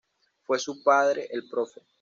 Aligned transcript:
Fue 0.45 0.57
su 0.57 0.81
padre 0.81 1.27
el 1.29 1.47
Prof. 1.47 1.77